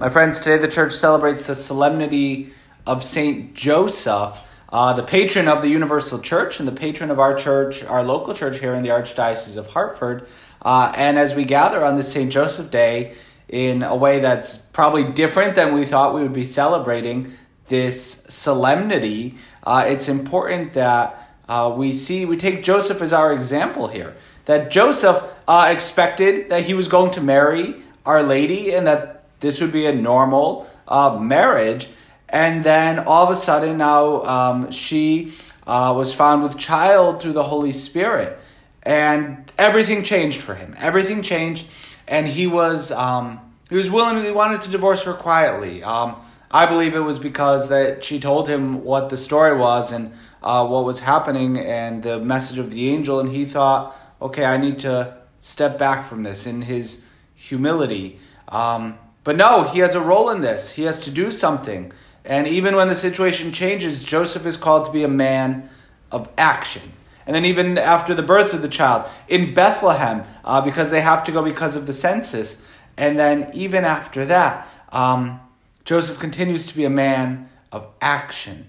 [0.00, 2.54] My friends, today the church celebrates the solemnity
[2.86, 7.34] of Saint Joseph, uh, the patron of the Universal Church and the patron of our
[7.34, 10.26] church, our local church here in the Archdiocese of Hartford.
[10.62, 13.14] Uh, and as we gather on this Saint Joseph Day
[13.46, 17.34] in a way that's probably different than we thought we would be celebrating
[17.68, 23.88] this solemnity, uh, it's important that uh, we see, we take Joseph as our example
[23.88, 24.16] here.
[24.46, 29.60] That Joseph uh, expected that he was going to marry Our Lady and that this
[29.60, 31.88] would be a normal uh, marriage.
[32.28, 35.34] And then all of a sudden, now um, she
[35.66, 38.38] uh, was found with child through the Holy Spirit.
[38.82, 40.74] And everything changed for him.
[40.78, 41.66] Everything changed.
[42.06, 45.82] And he was, um, he was willing, he wanted to divorce her quietly.
[45.82, 46.16] Um,
[46.50, 50.12] I believe it was because that she told him what the story was and
[50.42, 53.20] uh, what was happening and the message of the angel.
[53.20, 57.04] And he thought, okay, I need to step back from this in his
[57.34, 58.18] humility.
[58.48, 60.72] Um, but no, he has a role in this.
[60.72, 61.92] He has to do something.
[62.24, 65.68] And even when the situation changes, Joseph is called to be a man
[66.10, 66.92] of action.
[67.26, 71.22] And then, even after the birth of the child in Bethlehem, uh, because they have
[71.24, 72.62] to go because of the census.
[72.96, 75.40] And then, even after that, um,
[75.84, 78.66] Joseph continues to be a man of action.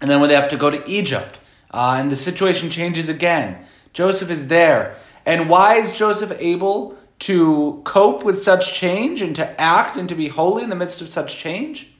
[0.00, 1.38] And then, when they have to go to Egypt,
[1.72, 4.96] uh, and the situation changes again, Joseph is there.
[5.26, 10.14] And why is Joseph able to cope with such change and to act and to
[10.14, 11.92] be holy in the midst of such change?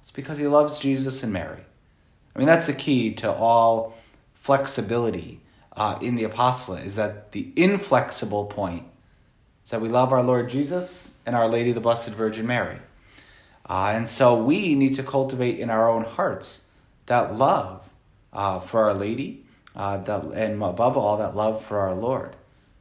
[0.00, 1.60] It's because he loves Jesus and Mary.
[2.34, 3.96] I mean, that's the key to all
[4.34, 5.40] flexibility
[5.76, 8.84] uh, in the apostolate, is that the inflexible point
[9.64, 12.78] is that we love our Lord Jesus and Our Lady, the Blessed Virgin Mary.
[13.68, 16.64] Uh, and so we need to cultivate in our own hearts
[17.06, 17.82] that love
[18.32, 19.44] uh, for Our Lady,
[19.74, 22.36] uh, that, and above all, that love for our Lord.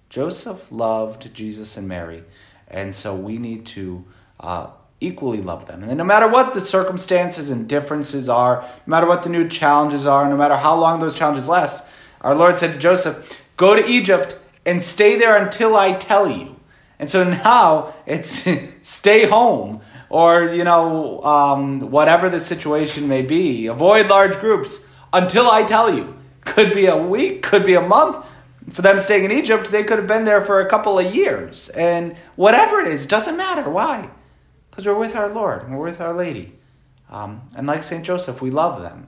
[0.09, 2.23] Joseph loved Jesus and Mary,
[2.67, 4.05] and so we need to
[4.39, 4.67] uh,
[4.99, 5.83] equally love them.
[5.83, 10.05] And no matter what the circumstances and differences are, no matter what the new challenges
[10.05, 11.83] are, no matter how long those challenges last,
[12.21, 16.55] our Lord said to Joseph, Go to Egypt and stay there until I tell you.
[16.99, 18.47] And so now it's
[18.81, 23.67] stay home or, you know, um, whatever the situation may be.
[23.67, 26.17] Avoid large groups until I tell you.
[26.41, 28.23] Could be a week, could be a month,
[28.69, 31.69] for them staying in Egypt, they could have been there for a couple of years.
[31.69, 33.69] And whatever it is, doesn't matter.
[33.69, 34.09] Why?
[34.69, 36.53] Because we're with our Lord we're with Our Lady.
[37.09, 38.03] Um, and like St.
[38.03, 39.07] Joseph, we love them.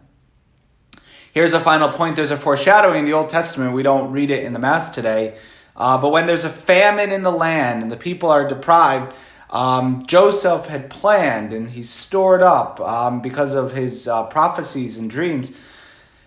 [1.34, 3.74] Here's a final point there's a foreshadowing in the Old Testament.
[3.74, 5.38] We don't read it in the Mass today.
[5.76, 9.14] Uh, but when there's a famine in the land and the people are deprived,
[9.50, 15.10] um, Joseph had planned and he stored up um, because of his uh, prophecies and
[15.10, 15.52] dreams.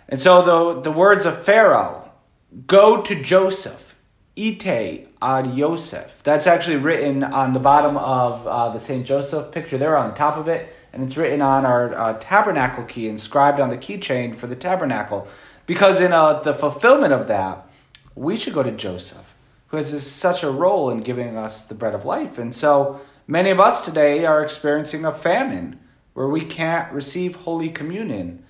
[0.09, 0.43] And so
[0.75, 2.00] the, the words of Pharaoh,
[2.67, 3.95] Go to Joseph.
[4.37, 6.21] Ite ad Yosef.
[6.25, 9.07] That's actually written on the bottom of uh, the St.
[9.07, 12.85] Joseph picture there on the top of it, and it's written on our uh, tabernacle
[12.85, 15.29] key, inscribed on the keychain for the tabernacle.
[15.67, 17.69] Because in uh, the fulfillment of that,
[18.17, 19.35] we should go to Joseph,
[19.69, 22.37] who has such a role in giving us the bread of life.
[22.37, 25.79] And so many of us today are experiencing a famine
[26.15, 28.45] where we can't receive Holy Communion.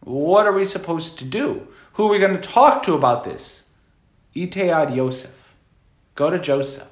[0.00, 1.68] What are we supposed to do?
[1.94, 3.68] Who are we going to talk to about this?
[4.36, 5.54] Ite ad Yosef.
[6.16, 6.88] Go to Joseph.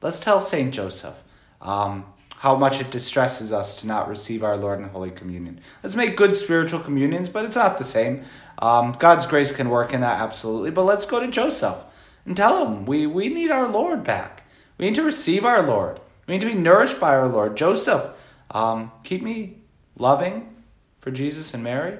[0.00, 1.16] Let's tell Saint Joseph
[1.60, 2.06] um,
[2.36, 5.60] how much it distresses us to not receive our Lord in Holy Communion.
[5.82, 8.24] Let's make good spiritual communions, but it's not the same.
[8.58, 11.84] Um, God's grace can work in that absolutely, but let's go to Joseph
[12.24, 14.44] and tell him we, we need our Lord back.
[14.78, 16.00] We need to receive our Lord.
[16.26, 17.54] We need to be nourished by our Lord.
[17.56, 18.10] Joseph,
[18.50, 19.58] um, keep me
[19.98, 20.54] loving
[21.00, 21.98] for Jesus and Mary,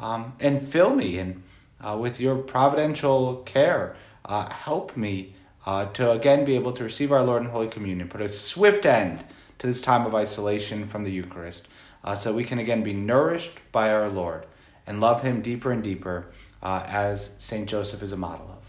[0.00, 1.42] um, and fill me and
[1.80, 5.34] uh, with your providential care, uh, help me
[5.66, 8.86] uh, to again be able to receive our Lord in Holy Communion, put a swift
[8.86, 9.24] end
[9.58, 11.68] to this time of isolation from the Eucharist,
[12.04, 14.46] uh, so we can again be nourished by our Lord
[14.86, 16.30] and love Him deeper and deeper
[16.62, 17.68] uh, as St.
[17.68, 18.67] Joseph is a model of.